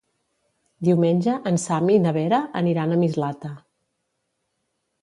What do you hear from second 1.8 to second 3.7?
i na Vera aniran a Mislata.